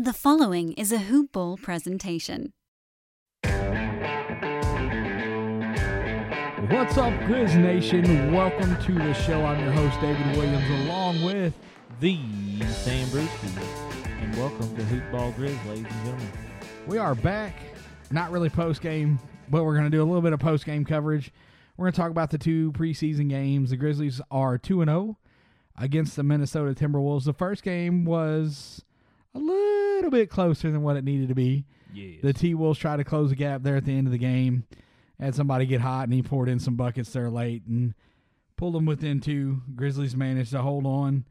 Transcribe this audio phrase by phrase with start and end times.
[0.00, 2.52] The following is a Hoop Ball presentation.
[3.42, 3.56] What's
[6.96, 8.32] up, Grizz Nation?
[8.32, 9.44] Welcome to the show.
[9.44, 11.52] I'm your host, David Williams, along with
[11.98, 12.16] the
[12.68, 13.60] Sam Brewski.
[14.22, 16.30] And welcome to Hoop Ball Grizz, ladies and gentlemen.
[16.86, 17.56] We are back.
[18.12, 19.18] Not really post game,
[19.50, 21.32] but we're going to do a little bit of post game coverage.
[21.76, 23.70] We're going to talk about the two preseason games.
[23.70, 25.18] The Grizzlies are 2 0
[25.76, 27.24] against the Minnesota Timberwolves.
[27.24, 28.84] The first game was
[29.34, 31.64] a little bit closer than what it needed to be.
[31.92, 32.20] Yes.
[32.22, 34.64] The T Wolves tried to close the gap there at the end of the game.
[35.18, 37.94] Had somebody get hot, and he poured in some buckets there late and
[38.56, 39.62] pulled them within two.
[39.74, 41.24] Grizzlies managed to hold on.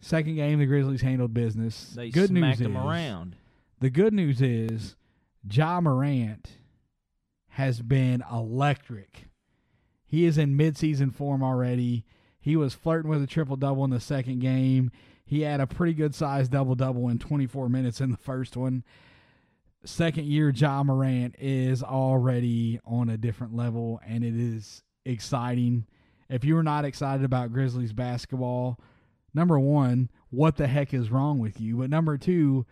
[0.00, 1.92] Second game, the Grizzlies handled business.
[1.96, 3.36] they good smacked news them is, around.
[3.80, 4.96] The good news is,
[5.50, 6.50] Ja Morant
[7.48, 9.24] has been electric.
[10.06, 12.04] He is in midseason form already.
[12.38, 14.90] He was flirting with a triple double in the second game.
[15.26, 18.84] He had a pretty good sized double double in 24 minutes in the first one.
[19.84, 25.86] Second year, Ja Morant is already on a different level, and it is exciting.
[26.28, 28.80] If you are not excited about Grizzlies basketball,
[29.34, 31.76] number one, what the heck is wrong with you?
[31.76, 32.64] But number two,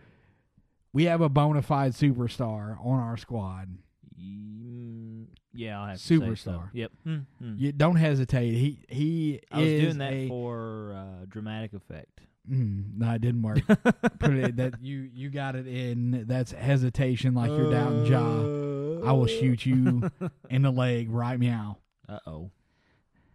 [0.91, 3.77] we have a bona fide superstar on our squad.
[4.19, 6.21] Mm, yeah, I have to say so.
[6.21, 6.69] Superstar.
[6.73, 6.91] Yep.
[7.05, 7.59] Mm, mm.
[7.59, 8.53] You don't hesitate.
[8.55, 12.21] He he I was is doing that a, for uh, dramatic effect.
[12.49, 13.65] Mm, no, it didn't work.
[14.19, 16.25] Put it that you you got it in.
[16.27, 19.07] That's hesitation, like you're doubting Ja.
[19.07, 20.09] I will shoot you
[20.49, 21.77] in the leg right meow.
[22.07, 22.51] Uh oh.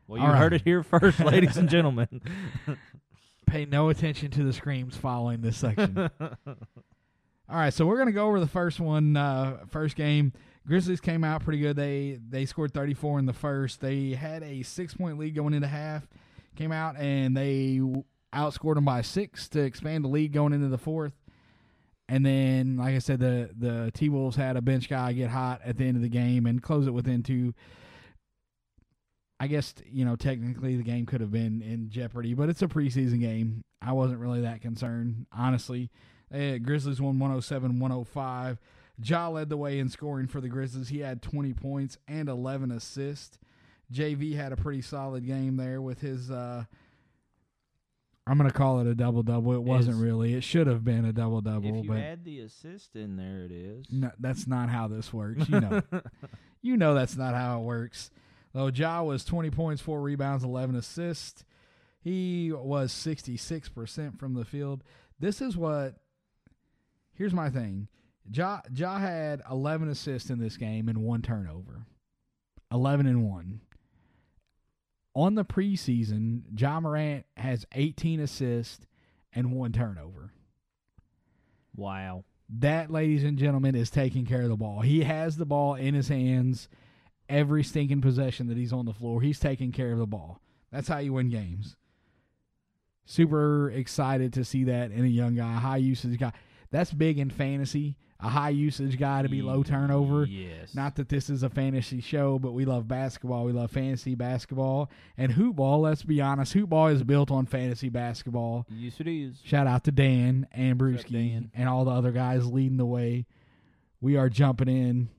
[0.06, 0.39] Well, All you right.
[0.39, 2.20] heard it here first, ladies and gentlemen.
[3.47, 6.11] Pay no attention to the screams following this section.
[6.20, 9.17] All right, so we're gonna go over the first one.
[9.17, 10.34] Uh, first game,
[10.67, 11.77] Grizzlies came out pretty good.
[11.77, 13.81] They they scored 34 in the first.
[13.81, 16.06] They had a six point lead going into half.
[16.56, 17.81] Came out and they
[18.34, 21.15] outscored them by six to expand the lead going into the fourth.
[22.09, 25.61] And then, like I said, the the T Wolves had a bench guy get hot
[25.65, 27.55] at the end of the game and close it within two.
[29.41, 32.67] I guess you know technically the game could have been in jeopardy, but it's a
[32.67, 33.63] preseason game.
[33.83, 35.91] I wasn't really that concerned, honestly.
[36.31, 38.58] Grizzlies won 107 105.
[39.02, 40.89] Ja led the way in scoring for the Grizzlies.
[40.89, 43.39] He had 20 points and 11 assists.
[43.92, 46.31] JV had a pretty solid game there with his.
[46.31, 46.64] Uh,
[48.28, 49.55] I'm going to call it a double double.
[49.55, 50.34] It wasn't really.
[50.34, 53.44] It should have been a double double, if you but add the assist in there,
[53.44, 53.86] it is.
[53.90, 55.48] no, that's not how this works.
[55.48, 55.83] You know,
[56.62, 58.11] you know that's not how it works.
[58.52, 61.44] Though Ja was 20 points, four rebounds, 11 assists.
[62.00, 64.84] He was 66% from the field.
[65.18, 65.95] This is what.
[67.14, 67.89] Here's my thing.
[68.30, 71.86] Ja, ja had 11 assists in this game and one turnover.
[72.70, 73.60] 11 and 1.
[75.18, 78.86] On the preseason, Ja Morant has 18 assists
[79.33, 80.30] and one turnover.
[81.74, 82.23] wow.
[82.61, 84.80] That, ladies and gentlemen, is taking care of the ball.
[84.80, 86.68] He has the ball in his hands
[87.28, 89.20] every stinking possession that he's on the floor.
[89.20, 90.40] He's taking care of the ball.
[90.70, 91.74] That's how you win games.
[93.05, 96.33] Super excited to see that in a young guy, high usage guy.
[96.70, 97.96] That's big in fantasy.
[98.20, 100.24] A high usage guy to be low turnover.
[100.24, 100.74] Yes.
[100.74, 103.45] Not that this is a fantasy show, but we love basketball.
[103.45, 104.90] We love fantasy basketball.
[105.17, 108.67] And hoop ball, let's be honest, hoop ball is built on fantasy basketball.
[108.70, 109.36] Yes, it is.
[109.45, 111.51] Shout out to Dan and Brewski Dan?
[111.55, 113.27] and all the other guys leading the way.
[114.01, 115.11] We are jumping in.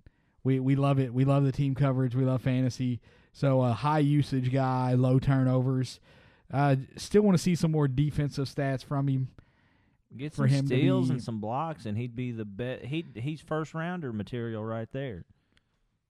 [0.44, 1.14] We we love it.
[1.14, 2.16] We love the team coverage.
[2.16, 3.00] We love fantasy.
[3.32, 6.00] So a high usage guy, low turnovers.
[6.52, 9.30] Uh, still want to see some more defensive stats from him.
[10.18, 12.86] Get some steals be- and some blocks, and he'd be the best.
[12.86, 15.26] He he's first rounder material right there.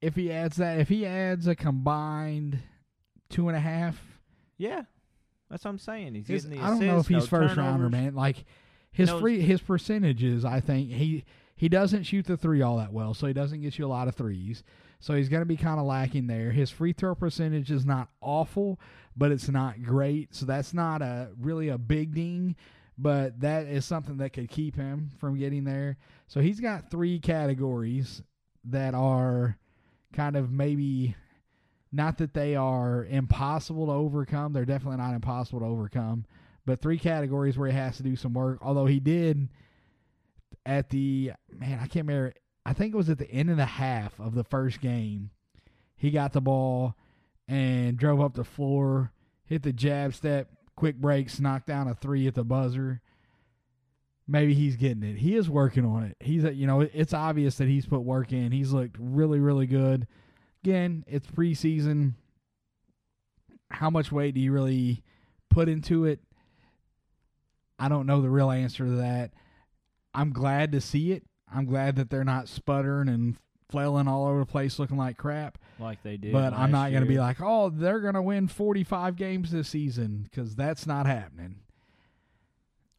[0.02, 2.60] If he adds that, if he adds a combined
[3.30, 4.02] two and a half,
[4.58, 4.84] Yeah,
[5.50, 6.16] that's what I'm saying.
[6.16, 8.16] He's getting the I don't know if he's no first rounder, man.
[8.16, 8.46] Like
[8.92, 12.94] his knows- free his percentages, I think he he doesn't shoot the three all that
[12.94, 14.64] well, so he doesn't get you a lot of threes.
[15.02, 16.52] So he's going to be kind of lacking there.
[16.52, 18.80] His free throw percentage is not awful,
[19.16, 20.34] but it's not great.
[20.36, 22.56] So that's not a really a big ding,
[23.02, 25.98] but that is something that could keep him from getting there.
[26.28, 28.22] So he's got three categories
[28.66, 29.58] that are
[30.12, 31.16] kind of maybe
[31.94, 34.52] not that they are impossible to overcome.
[34.52, 36.26] They're definitely not impossible to overcome,
[36.66, 38.60] but three categories where he has to do some work.
[38.62, 39.48] Although he did
[40.66, 42.34] at the man, I can't remember.
[42.66, 45.32] I think it was at the end of the half of the first game.
[45.96, 46.96] He got the ball
[47.48, 49.14] and drove up the floor,
[49.46, 50.50] hit the jab step,
[50.80, 53.02] quick breaks, knocked down a three at the buzzer.
[54.26, 55.18] Maybe he's getting it.
[55.18, 56.16] He is working on it.
[56.22, 58.54] He's, you know, it's obvious that he's put work in.
[58.54, 60.08] He's looked really, really good.
[60.64, 62.14] Again, it's preseason.
[63.70, 65.04] How much weight do you really
[65.50, 66.22] put into it?
[67.78, 69.32] I don't know the real answer to that.
[70.14, 71.24] I'm glad to see it.
[71.54, 73.36] I'm glad that they're not sputtering and
[73.70, 75.58] flailing all over the place looking like crap.
[75.80, 76.32] Like they did.
[76.34, 79.70] but I'm not going to be like, oh, they're going to win 45 games this
[79.70, 81.56] season because that's not happening.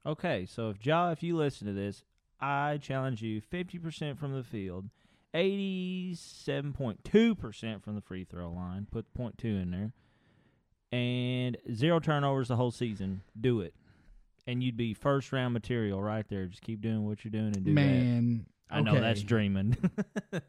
[0.06, 2.04] Okay, so if Ja, if you listen to this,
[2.40, 4.88] I challenge you: fifty percent from the field,
[5.34, 8.86] eighty-seven point two percent from the free throw line.
[8.90, 9.92] Put point two in there,
[10.90, 13.20] and zero turnovers the whole season.
[13.38, 13.74] Do it,
[14.46, 16.46] and you'd be first round material right there.
[16.46, 17.80] Just keep doing what you're doing and do that.
[17.80, 19.76] Man, I know that's dreaming.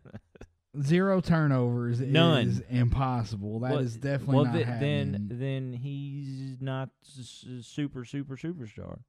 [0.82, 2.48] Zero turnovers None.
[2.48, 3.60] is impossible.
[3.60, 9.00] That is Well, definitely well, not th- then then he's not super super superstar.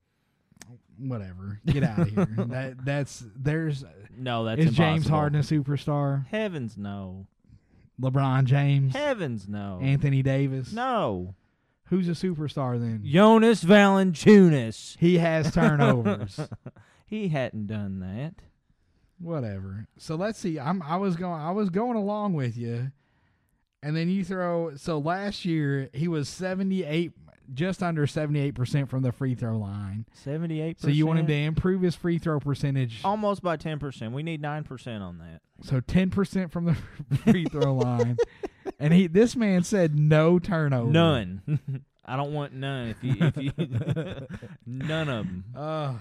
[0.98, 1.60] Whatever.
[1.66, 2.26] Get out of here.
[2.48, 5.06] that that's there's uh, No, that's is James.
[5.08, 6.26] Harden a superstar?
[6.26, 7.26] Heavens no.
[8.00, 9.78] LeBron James, Heavens no.
[9.80, 10.72] Anthony Davis.
[10.72, 11.34] no.
[11.90, 13.02] Who's a superstar then?
[13.04, 14.96] Jonas Valanciunas.
[14.98, 16.40] He has turnovers.
[17.06, 18.34] he hadn't done that.
[19.22, 19.86] Whatever.
[19.98, 20.58] So let's see.
[20.58, 22.92] I'm I was going I was going along with you.
[23.82, 27.12] And then you throw so last year he was 78
[27.52, 30.06] just under 78% from the free throw line.
[30.12, 30.80] Seventy-eight.
[30.80, 33.00] So you want him to improve his free throw percentage.
[33.04, 34.12] almost by ten percent.
[34.14, 35.42] We need nine percent on that.
[35.62, 36.74] So 10% from the
[37.30, 38.16] free throw line.
[38.78, 40.90] And he this man said no turnover.
[40.90, 41.60] None.
[42.04, 42.88] I don't want none.
[42.88, 43.52] If you, if you,
[44.66, 45.44] none of them.
[45.54, 45.94] Uh,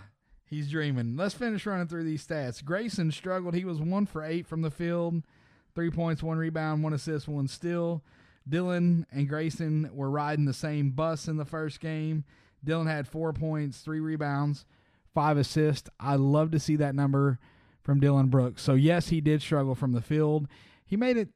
[0.52, 1.16] he's dreaming.
[1.16, 2.64] Let's finish running through these stats.
[2.64, 3.56] Grayson struggled.
[3.56, 5.24] He was one for eight from the field,
[5.74, 8.04] three points, one rebound, one assist, one steal.
[8.48, 12.26] Dillon and Grayson were riding the same bus in the first game.
[12.64, 14.66] Dillon had four points, three rebounds,
[15.16, 15.90] five assists.
[16.00, 17.40] I love to see that number
[17.82, 18.62] from Dillon Brooks.
[18.62, 20.48] So yes, he did struggle from the field.
[20.86, 21.30] He made it.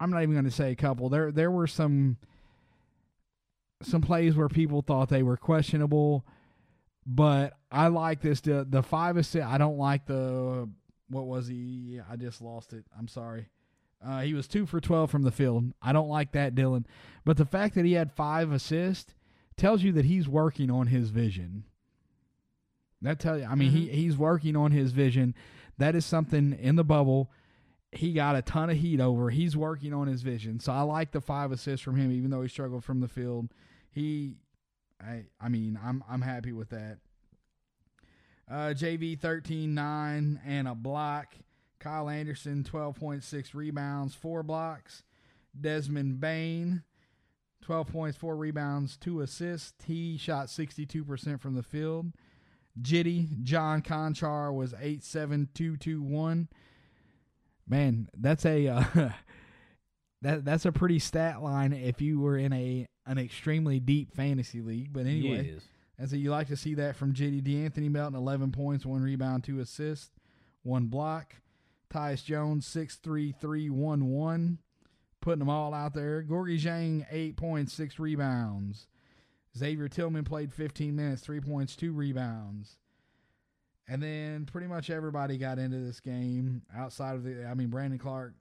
[0.00, 1.08] I'm not even going to say a couple.
[1.08, 2.16] There there were some
[3.82, 6.24] some plays where people thought they were questionable
[7.06, 8.40] but I like this.
[8.40, 9.46] The the five assist.
[9.46, 10.68] I don't like the
[11.08, 12.00] what was he?
[12.10, 12.84] I just lost it.
[12.98, 13.48] I'm sorry.
[14.04, 15.72] Uh, he was two for twelve from the field.
[15.80, 16.86] I don't like that, Dillon.
[17.24, 19.14] But the fact that he had five assists
[19.56, 21.64] tells you that he's working on his vision.
[23.00, 23.44] That tell you.
[23.44, 25.34] I mean, he he's working on his vision.
[25.78, 27.30] That is something in the bubble.
[27.90, 29.30] He got a ton of heat over.
[29.30, 30.60] He's working on his vision.
[30.60, 33.50] So I like the five assists from him, even though he struggled from the field.
[33.90, 34.36] He
[35.04, 36.98] I I mean I'm I'm happy with that.
[38.50, 41.34] Uh, JV 13-9 and a block.
[41.78, 45.02] Kyle Anderson 12.6 rebounds, four blocks.
[45.58, 46.82] Desmond Bane
[47.62, 49.84] 12 points, four rebounds, two assists.
[49.84, 52.12] He shot 62% from the field.
[52.80, 56.48] Jitty John Konchar was 87221.
[57.68, 58.84] Man, that's a uh,
[60.22, 64.60] that that's a pretty stat line if you were in a an extremely deep fantasy
[64.60, 64.92] league.
[64.92, 65.62] But anyway, Yes.
[65.98, 69.44] and so you like to see that from JD De'Anthony Melton, 11 points, one rebound,
[69.44, 70.10] two assists,
[70.62, 71.36] one block.
[71.90, 74.58] Tyus Jones, 6'3",
[75.20, 76.22] putting them all out there.
[76.22, 78.86] Gorgui Dieng, 8 points, 6 rebounds.
[79.56, 82.78] Xavier Tillman played 15 minutes, 3 points, 2 rebounds.
[83.86, 87.98] And then pretty much everybody got into this game outside of the, I mean, Brandon
[87.98, 88.34] Clarke,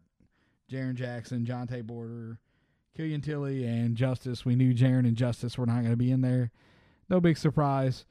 [0.72, 2.40] Jaren Jackson, Jontay Porter,
[2.96, 4.46] Killian Tillie, and Justise.
[4.46, 6.52] We knew Jaren and Justise were not going to be in there.
[7.10, 8.06] No big surprise.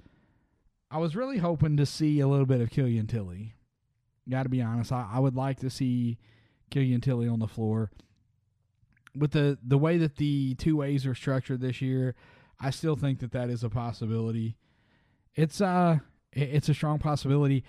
[0.90, 3.54] I was really hoping to see a little bit of Killian Tillie.
[4.28, 6.18] Got to be honest, I, I would like to see
[6.70, 7.90] Killian Tillie on the floor.
[9.14, 12.14] With the the way that the two ways are structured this year,
[12.60, 14.56] I still think that that is a possibility.
[15.34, 15.98] It's uh
[16.32, 17.64] it's a strong possibility,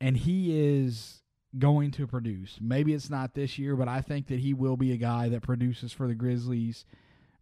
[0.00, 1.21] and he is
[1.58, 2.58] going to produce.
[2.60, 5.42] Maybe it's not this year, but I think that he will be a guy that
[5.42, 6.84] produces for the Grizzlies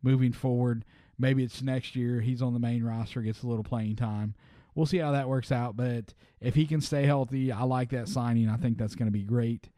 [0.03, 0.85] moving forward.
[1.19, 2.21] Maybe it's next year.
[2.21, 4.35] He's on the main roster, gets a little playing time.
[4.75, 5.77] We'll see how that works out.
[5.77, 8.49] But if he can stay healthy, I like that signing.
[8.49, 9.69] I think that's going to be great.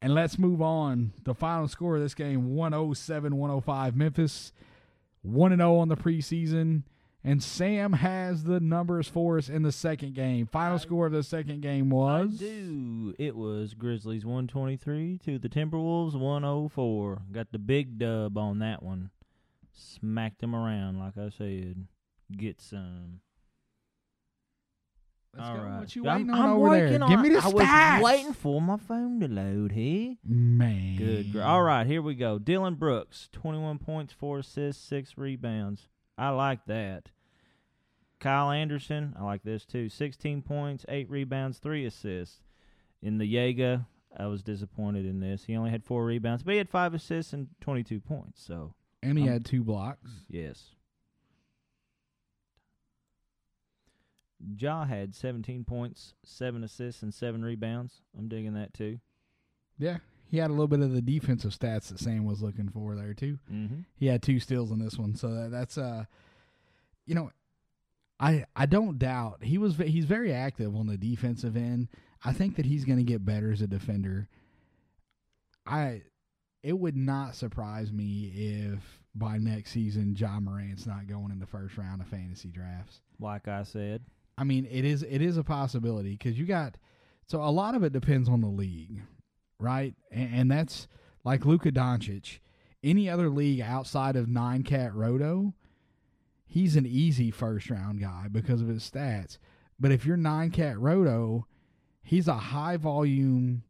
[0.00, 1.12] And let's move on.
[1.24, 3.96] The final score of this game 107 105.
[3.96, 4.52] Memphis
[5.22, 6.82] 1 0 on the preseason.
[7.28, 10.46] And Sam has the numbers for us in the second game.
[10.46, 12.30] Final I- score of the second game was.
[12.34, 13.14] I do.
[13.18, 17.22] It was Grizzlies 123 to the Timberwolves 104.
[17.32, 19.10] Got the big dub on that one.
[19.72, 21.86] Smacked them around, like I said.
[22.34, 23.20] Get some.
[25.36, 25.62] Let's All go.
[25.64, 25.78] right.
[25.80, 26.98] What you I'm- waiting on I'm over there?
[26.98, 27.94] working Give me the I stats.
[27.98, 30.16] was waiting for my phone to load here.
[30.24, 30.96] Man.
[30.96, 31.32] Good.
[31.32, 32.38] gr- All right, here we go.
[32.38, 35.88] Dillon Brooks, 21 points, 4 assists, 6 rebounds.
[36.16, 37.10] I like that.
[38.20, 39.88] Kyle Anderson, I like this too.
[39.88, 42.42] 16 points, 8 rebounds, 3 assists.
[43.00, 45.44] In the Jaeger, I was disappointed in this.
[45.44, 48.42] He only had 4 rebounds, but he had 5 assists and 22 points.
[48.42, 50.10] So, And he Um, had two blocks.
[50.28, 50.70] yes.
[54.56, 58.02] Ja had 17 points, seven assists, and seven rebounds.
[58.16, 59.00] I'm digging that too.
[59.78, 59.98] Yeah,
[60.28, 63.14] he had a little bit of the defensive stats that Sam was looking for there
[63.14, 63.38] too.
[63.52, 63.80] Mm-hmm.
[63.96, 66.04] He had two steals in this one, so that, that's uh,
[67.06, 67.30] you know,
[68.20, 71.88] I I don't doubt he was he's very active on the defensive end.
[72.24, 74.28] I think that he's going to get better as a defender.
[75.66, 76.02] I
[76.62, 81.46] it would not surprise me if by next season Ja Morant's not going in the
[81.46, 83.00] first round of fantasy drafts.
[83.20, 84.02] Like I said,
[84.36, 86.76] I mean, it is it is a possibility because you got
[87.26, 89.02] so a lot of it depends on the league,
[89.60, 89.94] right?
[90.10, 90.88] And, and that's
[91.24, 92.38] like Luka Doncic.
[92.82, 95.52] Any other league outside of nine cat roto,
[96.48, 99.38] he's an easy first round guy because of his stats.
[99.78, 101.46] But if you're nine cat roto,
[102.02, 103.62] he's a high volume,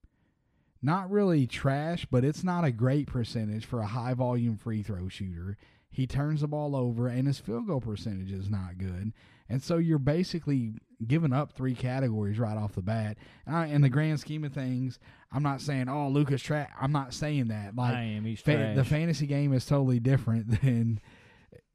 [0.81, 5.09] not really trash, but it's not a great percentage for a high volume free throw
[5.09, 5.59] shooter.
[5.91, 9.13] He turns the ball over, and his field goal percentage is not good.
[9.49, 10.75] And so you're basically
[11.07, 13.17] giving up three categories right off the bat.
[13.47, 14.99] And I, in the grand scheme of things,
[15.33, 16.71] I'm not saying, oh, Luka's trash.
[16.81, 17.75] I'm not saying that.
[17.75, 18.25] Like I am.
[18.25, 18.77] He's fa- trash.
[18.77, 21.01] the fantasy game is totally different than,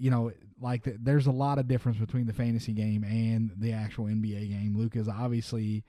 [0.04, 3.72] you know, like the, there's a lot of difference between the fantasy game and the
[3.72, 4.76] actual NBA game.
[4.78, 5.86] Luke is obviously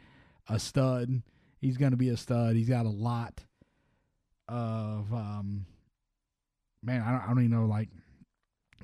[0.49, 1.23] a stud.
[1.61, 2.55] He's going to be a stud.
[2.55, 3.43] He's got a lot
[4.49, 5.67] of, um,
[6.83, 7.89] man, I don't, I don't even know, like,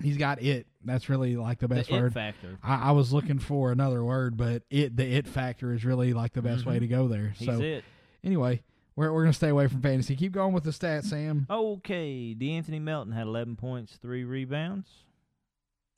[0.02, 0.66] he's got it.
[0.84, 2.12] That's really like the the best it word.
[2.14, 2.58] factor.
[2.62, 6.32] I, I was looking for another word, but it the it factor is really like
[6.32, 6.80] the best way Mhm.
[6.80, 7.34] to go there.
[7.37, 7.84] He's so it.
[8.25, 8.62] anyway,
[8.96, 10.16] we're we're gonna stay away from fantasy.
[10.16, 11.46] Keep going with the stats, Sam.
[11.50, 14.88] Okay, De'Anthony Melton had 11 points, three rebounds.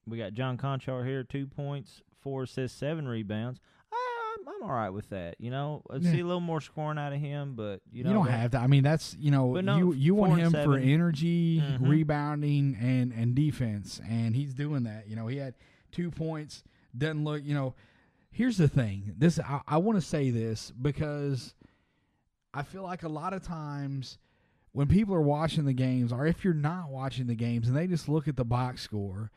[0.06, 3.60] We got John Konchar here, two points, four assists, seven rebounds.
[3.92, 5.36] I'm, I'm all right with that.
[5.38, 6.10] You know, I Yeah.
[6.12, 8.58] see a little more scoring out of him, but you You, don't that- have to.
[8.58, 11.88] I mean, that's you know no, you you want him for energy, Mhm.
[11.88, 15.08] rebounding, and and defense, and he's doing that.
[15.08, 15.54] You know, he had
[15.92, 16.64] two points.
[16.96, 17.44] Doesn't look.
[17.44, 17.74] You know,
[18.30, 19.14] here's the thing.
[19.16, 21.54] This I, I want to say this because
[22.52, 24.18] I feel like a lot of times
[24.72, 27.86] when people are watching the games, or if you're not watching the games, and they
[27.86, 29.30] just look at the box score,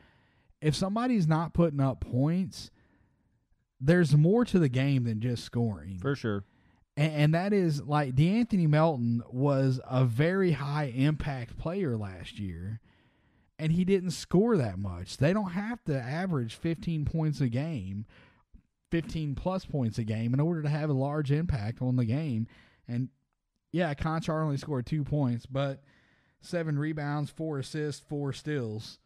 [0.60, 2.70] if somebody's not putting up points,
[3.80, 5.98] there's more to the game than just scoring.
[5.98, 6.44] for sure.
[6.96, 12.80] And, and that is like De'Anthony Melton was a very high impact player last year,
[13.58, 15.18] and he didn't score that much.
[15.18, 18.06] They don't have to average 15 points a game,
[18.90, 22.46] 15 plus points a game in order to have a large impact on the game.
[22.88, 23.08] And
[23.72, 25.82] yeah, Konchar only scored two points, but
[26.40, 28.98] seven rebounds, four assists, four steals.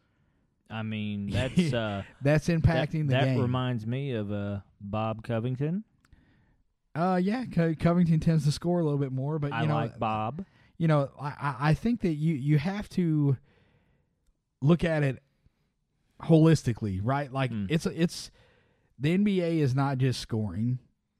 [0.71, 3.41] I mean, that's uh, That's that, impacting the that game.
[3.41, 5.83] reminds me of uh, Bob Covington.
[6.95, 9.73] uh, yeah, Co- Covington tends to score a little bit more, but you I know,
[9.75, 10.45] like Bob.
[10.77, 13.37] you know, I, I- think that you you have to
[14.61, 15.21] look at it
[16.23, 17.31] holistically, right?
[17.31, 17.65] Like Hmm.
[17.69, 18.31] it's it's
[18.99, 20.79] the NBA is not just scoring,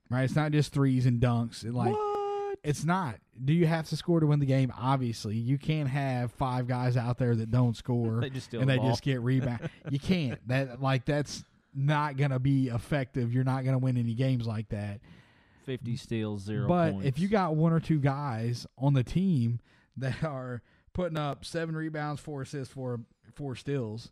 [0.10, 0.24] right?
[0.24, 1.64] It's not just threes and dunks.
[1.66, 2.58] It, like what?
[2.64, 3.16] it's not.
[3.44, 4.72] Do you have to score to win the game?
[4.78, 8.66] Obviously, you can't have five guys out there that don't score They just and the
[8.68, 8.90] they ball.
[8.90, 9.70] just get rebound.
[9.90, 10.40] you can't.
[10.48, 11.44] That like that's
[11.74, 13.34] not gonna be effective.
[13.34, 15.00] You're not gonna win any games like that.
[15.66, 17.08] 50 steals, zero But points.
[17.08, 19.60] if you got one or two guys on the team
[19.98, 20.62] that are
[20.94, 23.00] putting up seven rebounds, four assists, four
[23.36, 24.12] four steals,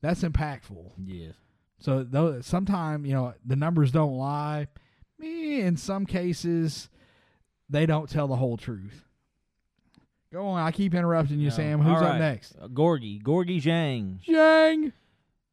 [0.00, 0.92] that's impactful.
[1.04, 1.34] yes,
[1.78, 4.68] So though sometimes you know the numbers don't lie.
[5.22, 6.88] Eh, In some cases,
[7.72, 9.04] they don't tell the whole truth.
[10.32, 10.62] Go on.
[10.62, 11.54] I keep interrupting you, No.
[11.54, 11.80] Sam.
[11.80, 12.54] Who's All up next?
[12.60, 14.92] uh, Gorgui, Gorgui Dieng Dieng.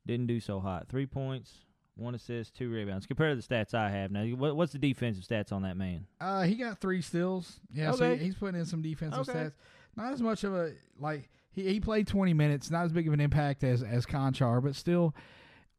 [0.05, 0.87] didn't do so hot.
[0.87, 1.51] Three points,
[1.95, 3.05] one assist, two rebounds.
[3.05, 6.05] Compared to the stats I have now, what, what's the defensive stats on that man?
[6.21, 7.59] Uh, he got three steals.
[7.73, 8.17] Yeah, so Okay.
[8.19, 9.39] he- he's putting in some defensive Okay.
[9.39, 9.53] stats.
[9.97, 12.71] Not as much of a like he, he played twenty minutes.
[12.71, 15.13] Not as big of an impact as as Konchar, but still,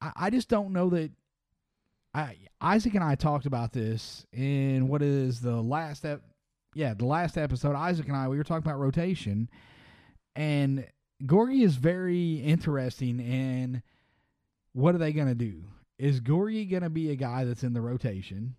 [0.02, 1.10] I, I just don't know that.
[2.12, 6.20] I Isaac and I talked about this in what is the last ep,
[6.74, 7.74] yeah the last episode.
[7.74, 9.48] Isaac and I we were talking about rotation,
[10.36, 10.86] and
[11.24, 13.82] Gorgui is very interesting in
[14.72, 15.64] what are they going to do?
[15.98, 18.56] Is Gorgui going to be a guy that's in the rotation,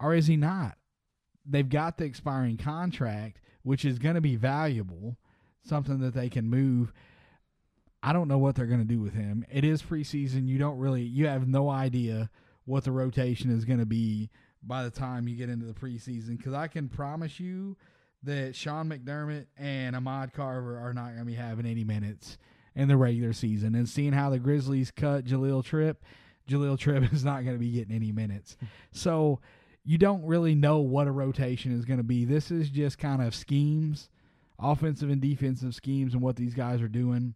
[0.00, 0.76] or is he not?
[1.46, 5.16] They've got the expiring contract, which is going to be valuable,
[5.62, 6.92] something that they can move.
[8.02, 9.46] I don't know what they're going to do with him.
[9.50, 10.46] It is preseason.
[10.46, 12.28] You don't really, you have no idea
[12.66, 14.30] what the rotation is going to be
[14.66, 16.36] by the time you get into the preseason.
[16.36, 17.76] Because I can promise you
[18.22, 22.38] that Sean McDermott and Ahmad Caver are not going to be having any minutes
[22.74, 23.74] in the regular season.
[23.74, 26.02] And seeing how the Grizzlies cut Jaleel Tripp,
[26.48, 28.56] Jaleel Tripp is not going to be getting any minutes.
[28.92, 29.40] So
[29.84, 32.24] you don't really know what a rotation is going to be.
[32.24, 34.08] This is just kind of schemes,
[34.58, 37.34] offensive and defensive schemes, and what these guys are doing.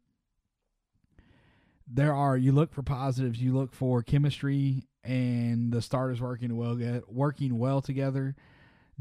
[1.86, 6.74] There are, you look for positives, you look for chemistry and the starters working well
[6.76, 8.36] get, working well together.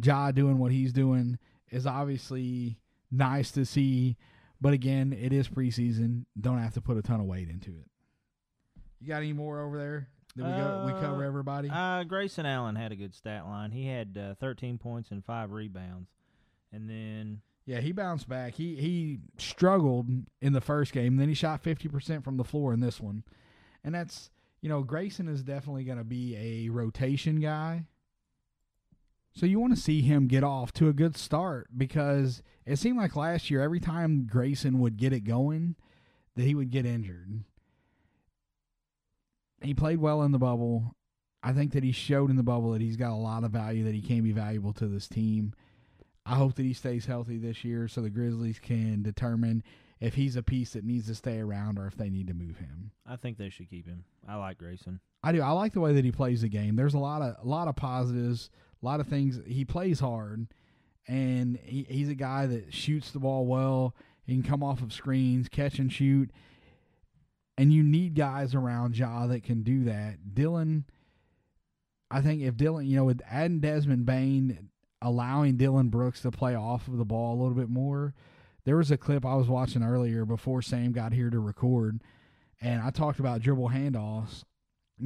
[0.01, 1.37] Ja doing what he's doing
[1.69, 2.77] is obviously
[3.11, 4.15] nice to see,
[4.61, 6.25] but again, it is preseason.
[6.39, 7.87] Don't have to put a ton of weight into it.
[9.01, 10.07] You got any more over there?
[10.35, 10.83] Did we go?
[10.85, 11.69] We cover Uh, everybody.
[11.71, 13.71] Uh, Grayson Allen had a good stat line.
[13.71, 16.09] He had uh, 13 points and five rebounds,
[16.71, 18.53] and then Yeah, he bounced back.
[18.53, 20.07] He he struggled
[20.41, 23.23] in the first game, then he shot fifty percent from the floor in this one,
[23.83, 24.29] and that's
[24.61, 27.85] you know Grayson is definitely going to be a rotation guy.
[29.33, 32.97] So you want to see him get off to a good start because it seemed
[32.97, 35.75] like last year every time Grayson would get it going,
[36.35, 37.43] that he would get injured.
[39.61, 40.95] He played well in the bubble.
[41.43, 43.83] I think that he showed in the bubble that he's got a lot of value
[43.83, 45.53] that he can be valuable to this team.
[46.25, 49.63] I hope that he stays healthy this year so the Grizzlies can determine
[49.99, 52.57] if he's a piece that needs to stay around or if they need to move
[52.57, 52.91] him.
[53.05, 54.03] I think they should keep him.
[54.27, 54.99] I like Grayson.
[55.23, 55.41] I do.
[55.41, 56.75] I like the way that he plays the game.
[56.75, 58.49] There's a lot of a lot of positives,
[58.81, 59.39] a lot of things.
[59.47, 60.47] He plays hard,
[61.07, 63.95] and he, he's a guy that shoots the ball well.
[64.25, 66.29] He can come off of screens, catch and shoot,
[67.57, 70.35] and you need guys around Ja that can do that.
[70.35, 70.85] Dillon,
[72.11, 74.69] I think if Dillon, you know, with adding Desmond Bane,
[75.01, 78.13] allowing Dillon Brooks to play off of the ball a little bit more.
[78.67, 82.01] There was a clip I was watching earlier before Sam got here to record,
[82.59, 84.43] and I talked about dribble handoffs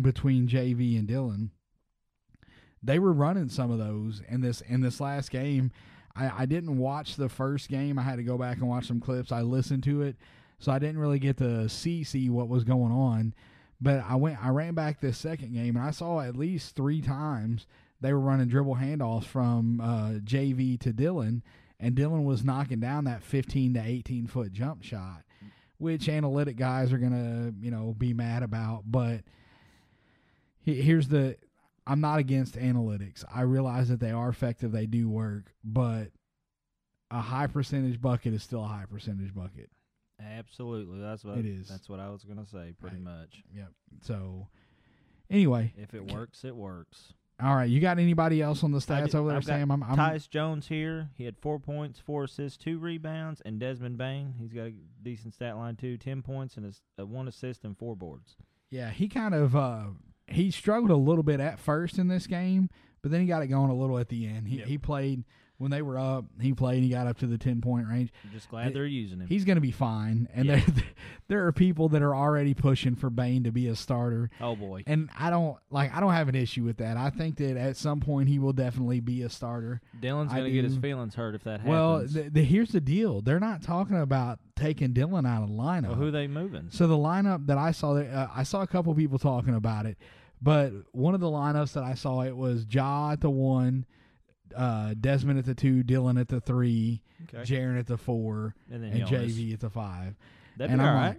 [0.02, 1.52] between JV and Dillon.
[2.82, 5.72] They were running some of those in this in this last game.
[6.16, 8.00] I, I didn't watch the first game.
[8.00, 9.32] I had to go back and watch some clips.
[9.32, 10.16] I listened to it,
[10.58, 13.36] so I didn't really get to see see what was going on.
[13.80, 17.00] But I went I ran back this second game and I saw at least three
[17.00, 17.68] times
[18.02, 21.44] they were running dribble handoffs from uh, JV to Dillon,
[21.82, 25.24] and Dillon was knocking down that 15 to 18 foot jump shot,
[25.78, 28.84] which analytic guys are gonna you know be mad about.
[28.86, 29.22] But
[30.62, 31.36] here's the
[31.88, 33.26] I'm not against analytics.
[33.34, 36.12] I realize that they are effective, they do work, but
[37.10, 39.70] a high percentage bucket is still a high percentage bucket.
[40.24, 41.68] Absolutely, that's what It is.
[41.68, 42.74] That's what I was gonna say.
[42.80, 43.04] Pretty Right.
[43.04, 43.44] much.
[43.56, 43.72] Yep.
[44.02, 44.48] So
[45.30, 47.14] anyway, If it works, it works.
[47.42, 47.70] All right.
[47.70, 49.72] You got anybody else on the stats did- over there, I've got Sam?
[49.72, 51.10] I'm, I'm Tyus Jones here.
[51.18, 54.36] He had four points, four assists, two rebounds, and Desmond Bane.
[54.38, 55.98] He's got a decent stat line too.
[55.98, 58.36] Ten points and a one assist and four boards.
[58.70, 59.86] Yeah, he kind of uh
[60.28, 62.70] he struggled a little bit at first in this game,
[63.02, 64.48] but then he got it going a little at the end.
[64.48, 64.68] He Yep.
[64.68, 65.24] he played
[65.62, 66.26] when they were up.
[66.40, 66.76] He played.
[66.76, 68.12] and He got up to the ten point range.
[68.26, 69.28] I'm just glad It- they're using him.
[69.28, 70.28] He's going to be fine.
[70.34, 70.56] And Yeah.
[70.68, 70.84] there
[71.28, 74.30] there are people that are already pushing for Bane to be a starter.
[74.42, 74.84] oh boy.
[74.88, 76.98] And I don't like I don't have an issue with that.
[76.98, 79.80] I think that at some point he will definitely be a starter.
[80.00, 82.14] Dillon's gonna get his feelings hurt if that Well, happens.
[82.16, 83.22] the, the, here's the deal.
[83.22, 85.88] They're not talking about taking Dillon out of the lineup.
[85.90, 86.68] well, who they moving?
[86.70, 89.98] So the lineup that I saw, uh, I saw a couple people talking about it,
[90.42, 93.86] but one of the lineups that I saw it was Ja at the one,
[94.56, 97.02] uh, Desmond at the two, Dillon at the three,
[97.34, 97.44] Okay.
[97.44, 100.16] Jaren at the four, and then and JV at the five.
[100.58, 101.08] That'd and be all I'm right.
[101.10, 101.18] like,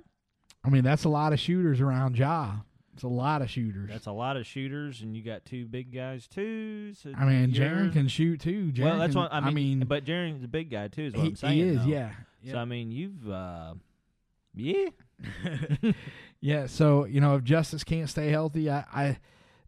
[0.65, 2.53] I mean, that's a lot of shooters around Ja.
[2.95, 3.89] It's a lot of shooters.
[3.91, 6.93] That's a lot of shooters, and you got two big guys too.
[6.95, 8.71] So I mean, Jaren can shoot too.
[8.73, 9.81] Jaren well, that's can- what I mean.
[9.87, 11.05] but Jaren's a big guy too.
[11.07, 11.55] Is what he, I'm saying.
[11.57, 11.85] he is, though.
[11.87, 12.11] yeah.
[12.51, 13.75] So I mean, you've uh,
[14.55, 14.89] yeah.
[16.41, 19.19] Yeah, so you know if Justise can't stay healthy, I, I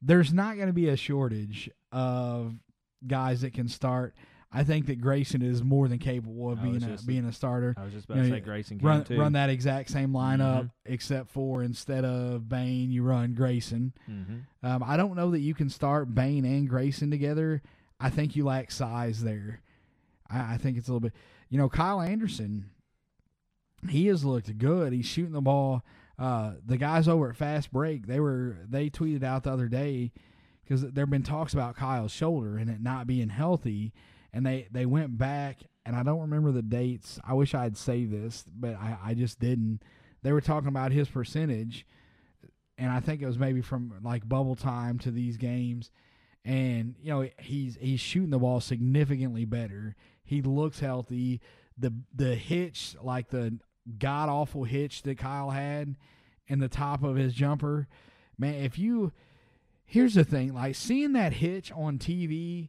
[0.02, 2.54] there's not going to be a shortage of
[3.06, 4.14] guys that can start.
[4.56, 7.74] I think that Grayson is more than capable of I being a, being a starter.
[7.76, 9.18] I was just about You to know, say Grayson can Run too.
[9.18, 10.70] run that exact same lineup, Mhm.
[10.86, 13.92] except for instead of Bane, you run Grayson.
[14.08, 14.66] Mm-hmm.
[14.66, 17.62] Um, I don't know that you can start Bane and Grayson together.
[17.98, 19.60] I think you lack size there.
[20.30, 21.14] I, I think it's a little bit.
[21.48, 22.66] You know, Kyle Anderson,
[23.88, 24.92] he has looked good.
[24.92, 25.84] He's shooting the ball.
[26.18, 30.12] Uh, the guys over at Fast Break, they were they tweeted out the other day
[30.64, 33.92] because there have been talks about Kyle's shoulder and it not being healthy,
[34.32, 37.18] and they they went back and I don't remember the dates.
[37.26, 39.82] I wish I had saved this, but I, I just didn't.
[40.22, 41.86] They were talking about his percentage,
[42.78, 45.90] and I think it was maybe from like bubble time to these games,
[46.44, 49.94] and you know he's he's shooting the ball significantly better.
[50.24, 51.40] He looks healthy.
[51.76, 53.58] The the hitch, like the
[53.98, 55.96] god awful hitch that Kyle had
[56.46, 57.88] in the top of his jumper,
[58.38, 58.54] man.
[58.54, 59.12] If you
[59.84, 62.68] here's the thing, like seeing that hitch on TV,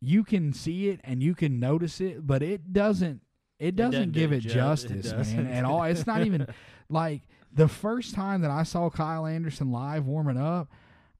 [0.00, 3.20] you can see it and you can notice it, but it doesn't.
[3.58, 5.82] It doesn't, doesn't give it it ju- it justice, man, at all.
[5.82, 6.46] It's not even
[6.88, 10.68] like the first time that I saw Kyle Anderson live warming up.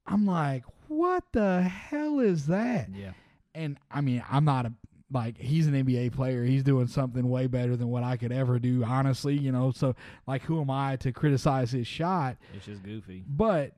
[0.07, 2.89] I'm like, what the hell is that?
[2.95, 3.11] Yeah.
[3.55, 4.73] and I mean, I'm not a
[5.11, 6.45] like he's an NBA player.
[6.45, 9.37] He's doing something way better than what I could ever do, honestly.
[9.37, 9.97] You know, so
[10.27, 12.37] like, who am I to criticize his shot?
[12.55, 13.25] It's just goofy.
[13.27, 13.73] But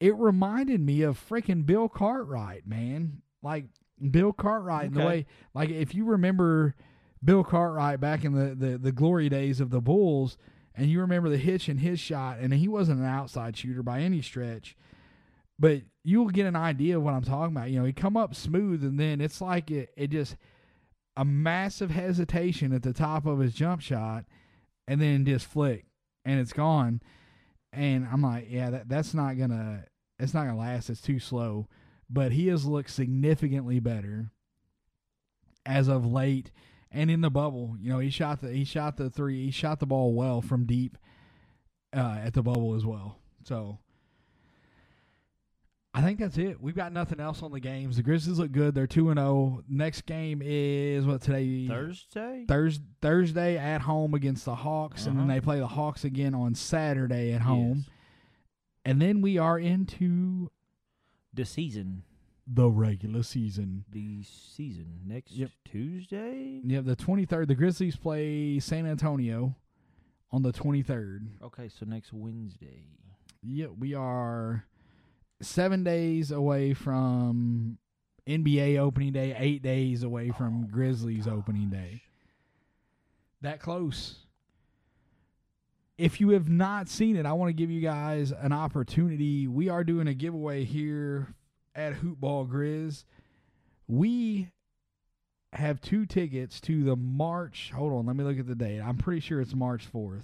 [0.00, 3.20] it reminded me of freaking Bill Cartwright, man.
[3.42, 3.66] Like
[4.10, 6.74] Bill Cartwright in the way, like if you remember
[7.22, 10.38] Bill Cartwright back in the, the, the glory days of the Bulls,
[10.74, 14.00] and you remember the hitch in his shot, and he wasn't an outside shooter by
[14.00, 14.76] any stretch,
[15.58, 17.70] but you'll get an idea of what I'm talking about.
[17.70, 20.36] You know, he come up smooth, and then it's like it, it just
[21.16, 24.24] a massive hesitation at the top of his jump shot,
[24.88, 25.84] and then just flick,
[26.24, 27.02] and it's gone.
[27.72, 29.84] And I'm like, yeah, that that's not gonna
[30.18, 30.90] it's not gonna last.
[30.90, 31.68] It's too slow.
[32.08, 34.32] But he has looked significantly better
[35.64, 36.50] as of late
[36.90, 37.76] and in the bubble.
[37.80, 40.66] You know, he shot the he shot the three he shot the ball well from
[40.66, 40.98] deep
[41.94, 43.18] uh, at the bubble as well.
[43.44, 43.78] So
[45.92, 46.60] I think that's it.
[46.60, 47.96] We've got nothing else on the games.
[47.96, 48.74] The Grizzlies look good.
[48.76, 49.64] They're two and zero.
[49.68, 52.44] Next game is what today Thursday.
[52.46, 55.34] Thurs Thursday at home against the Hawks, and then Uh-huh.
[55.34, 57.78] they play the Hawks again on Saturday at home.
[57.78, 57.88] Yes.
[58.84, 60.50] And then we are into
[61.34, 62.04] The season.
[62.46, 63.84] the regular season.
[63.90, 65.50] The season next Yep.
[65.64, 66.62] Tuesday.
[66.70, 67.48] Have the 23rd.
[67.48, 69.56] The Grizzlies play San Antonio
[70.30, 71.28] on the 23rd.
[71.42, 72.84] Okay, so next Wednesday.
[73.42, 74.64] Yep, we are
[75.40, 77.78] seven days away from
[78.26, 82.02] NBA opening day, eight days away from Oh, Grizzlies opening day.
[83.40, 84.16] That close.
[85.96, 89.46] If you have not seen it, I want to give you guys an opportunity.
[89.48, 91.34] We are doing a giveaway here
[91.74, 93.04] at Hoopball Grizz.
[93.86, 94.50] We
[95.52, 97.72] have two tickets to the March.
[97.74, 98.80] Hold on, let me look at the date.
[98.80, 100.22] I'm pretty sure it's March 4th.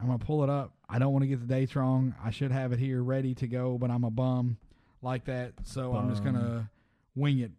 [0.00, 0.72] I'm gonna pull it up.
[0.88, 2.14] I don't want to get the dates wrong.
[2.24, 4.56] I should have it here ready to go, but I'm a bum
[5.02, 6.70] like that, so I'm just gonna
[7.14, 7.52] wing it.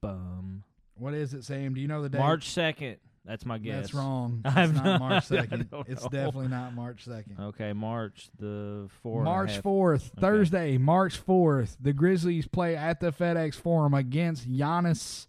[0.00, 0.64] Bum.
[0.96, 1.74] What is it, Sam?
[1.74, 2.18] Do you know the date?
[2.18, 2.96] March second.
[3.24, 3.76] That's my guess.
[3.82, 4.42] That's wrong.
[4.44, 5.68] It's have not no- March second.
[5.86, 7.36] It's definitely not March second.
[7.38, 9.24] Okay, March the fourth.
[9.24, 10.20] March fourth, Okay.
[10.20, 11.76] Thursday, March fourth.
[11.80, 15.28] The Grizzlies play at the FedEx Forum against Giannis,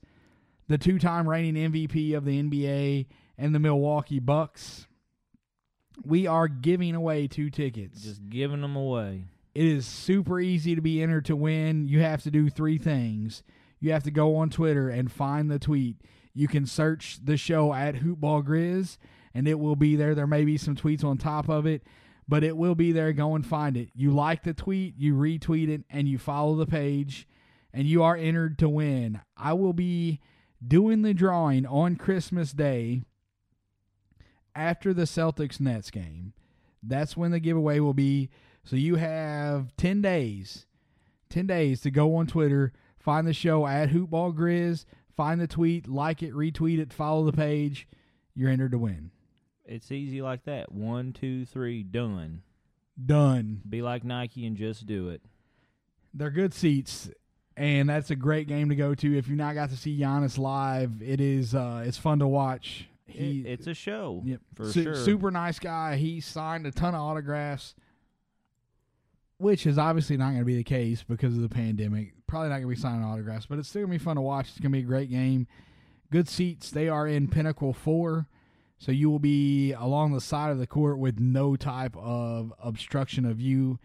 [0.67, 3.05] the two-time reigning MVP of the NBA,
[3.37, 4.87] and the Milwaukee Bucks.
[6.05, 8.01] We are giving away two tickets.
[8.01, 9.25] Just giving them away.
[9.53, 11.87] It is super easy to be entered to win.
[11.87, 13.43] You have to do three things.
[13.79, 15.97] You have to go on Twitter and find the tweet.
[16.33, 18.97] You can search the show at Hoopball Grizz,
[19.33, 20.15] and it will be there.
[20.15, 21.83] There may be some tweets on top of it,
[22.27, 23.13] but it will be there.
[23.13, 23.89] Go and find it.
[23.93, 27.27] You like the tweet, you retweet it, and you follow the page,
[27.71, 29.21] and you are entered to win.
[29.37, 30.21] I will be
[30.65, 33.03] doing the drawing on Christmas Day
[34.55, 36.33] after the Celtics Nets game.
[36.81, 38.29] That's when the giveaway will be.
[38.63, 40.65] So you have 10 days,
[41.29, 44.85] 10 days to go on Twitter, find the show at Hoopball Grizz,
[45.15, 47.87] find the tweet, like it, retweet it, follow the page.
[48.35, 49.11] You're entered to win.
[49.65, 50.71] It's easy like that.
[50.71, 52.41] One, two, three, done.
[53.03, 53.61] Done.
[53.67, 55.21] Be like Nike and just do it.
[56.13, 57.09] They're good seats,
[57.57, 59.17] and that's a great game to go to.
[59.17, 62.87] If you've not got to see Giannis live, it is uh, it's fun to watch.
[63.05, 64.41] He, It- it's a show Yep.
[64.55, 64.95] for Su- sure.
[64.95, 65.97] Super nice guy.
[65.97, 67.75] He signed a ton of autographs,
[69.37, 72.13] which is obviously not going to be the case because of the pandemic.
[72.27, 74.21] Probably not going to be signing autographs, but it's still going to be fun to
[74.21, 74.49] watch.
[74.49, 75.47] It's going to be a great game.
[76.11, 76.69] Good seats.
[76.71, 78.27] They are in Pinnacle 4,
[78.77, 83.25] so you will be along the side of the court with no type of obstruction
[83.25, 83.79] of view.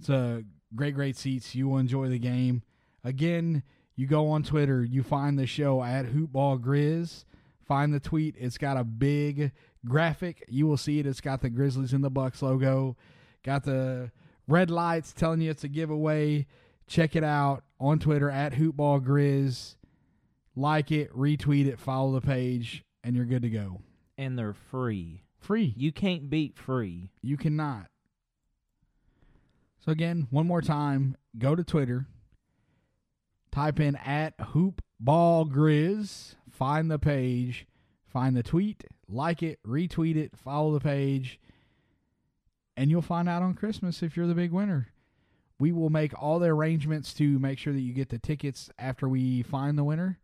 [0.00, 1.54] It's a great, great seats.
[1.54, 2.62] You will enjoy the game.
[3.02, 3.62] Again,
[3.96, 7.24] you go on Twitter, you find the show at Hoopball Grizz.
[7.66, 8.34] Find the tweet.
[8.38, 9.52] It's got a big
[9.86, 10.44] graphic.
[10.48, 11.06] You will see it.
[11.06, 12.96] It's got the Grizzlies and the Bucks logo.
[13.42, 14.10] Got the
[14.46, 16.46] red lights telling you it's a giveaway.
[16.86, 19.76] Check it out on Twitter at Hoopball Grizz.
[20.56, 23.80] Like it, retweet it, follow the page, and you're good to go.
[24.16, 25.22] and they're free.
[25.40, 25.74] Free.
[25.76, 27.10] You can't beat free.
[27.22, 27.86] You cannot.
[29.84, 32.06] So again, one more time, go to Twitter,
[33.54, 37.66] type in at hoopballgrizz, find the page,
[38.06, 41.38] find the tweet, like it, retweet it, follow the page,
[42.76, 44.88] and you'll find out on Christmas if you're the big winner.
[45.60, 49.08] We will make all the arrangements to make sure that you get the tickets after
[49.08, 50.18] we find the winner.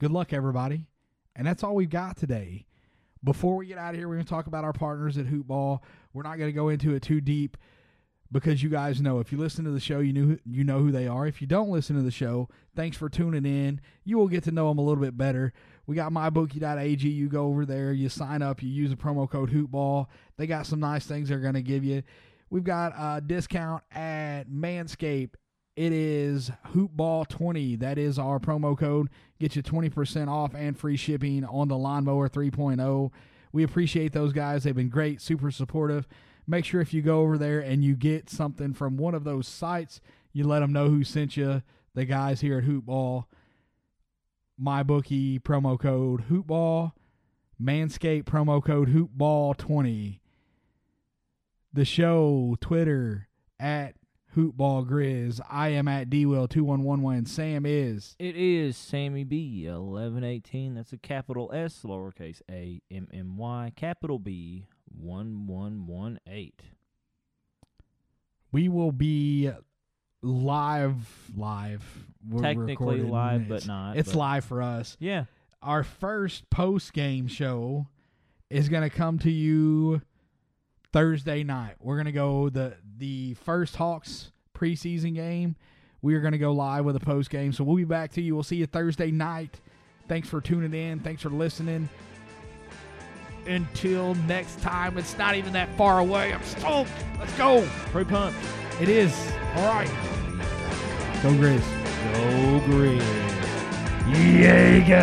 [0.00, 0.86] Good luck, everybody.
[1.34, 2.64] And that's all we've got today.
[3.24, 5.80] Before we get out of here, we're going to talk about our partners at Hoopball.
[6.12, 7.56] We're not going to go into it too deep
[8.30, 10.90] because you guys know if you listen to the show, you knew you know who
[10.90, 11.26] they are.
[11.26, 13.80] If you don't listen to the show, thanks for tuning in.
[14.04, 15.52] You will get to know them a little bit better.
[15.86, 17.08] We got mybookie.ag.
[17.08, 20.06] You go over there, you sign up, you use the promo code Hoopball.
[20.36, 22.02] They got some nice things they're going to give you.
[22.50, 25.34] We've got a discount at Manscaped.
[25.76, 27.78] It is Hoopball20.
[27.78, 29.08] That is our promo code.
[29.38, 33.12] Get you 20% off and free shipping on the Lawnmower 3.0.
[33.52, 34.64] We appreciate those guys.
[34.64, 36.08] They've been great, super supportive.
[36.48, 39.46] Make sure if you go over there and you get something from one of those
[39.46, 40.00] sites,
[40.32, 41.62] you let them know who sent you.
[41.94, 43.24] The guys here at Hoopball,
[44.56, 46.92] my bookie promo code Hoopball,
[47.60, 50.20] Manscaped promo code Hoopball20.
[51.72, 53.28] The show Twitter
[53.60, 53.94] at
[54.36, 55.40] Hoopball Grizz.
[55.50, 57.26] I am at DWill2111.
[57.26, 58.14] Sam is.
[58.18, 60.74] It is Sammy B, 1118.
[60.74, 64.66] That's a capital S, lowercase a, M M Y, capital B,
[65.00, 66.52] 1118.
[68.50, 69.50] We will be
[70.22, 71.84] live, live.
[72.28, 74.96] We're Technically recording live, but not, It's but- live for us.
[75.00, 75.24] Yeah.
[75.62, 77.86] Our first post game show
[78.48, 80.00] is going to come to you
[80.92, 81.74] Thursday night.
[81.80, 85.56] We're going to go the the first Hawks preseason game.
[86.00, 87.52] We are going to go live with a post game.
[87.52, 88.34] So we'll be back to you.
[88.34, 89.60] We'll see you Thursday night.
[90.06, 91.00] Thanks for tuning in.
[91.00, 91.88] Thanks for listening.
[93.48, 96.34] Until next time, it's not even that far away.
[96.34, 96.90] I'm stoked.
[97.18, 97.66] Let's go.
[97.86, 98.36] Pre pump.
[98.78, 99.12] It is.
[99.56, 99.88] All right.
[101.22, 101.62] Go Grizz.
[102.12, 103.02] Go Grizz.
[104.08, 104.98] Jaeger.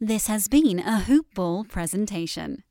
[0.00, 2.62] This has been a Hoop Ball presentation.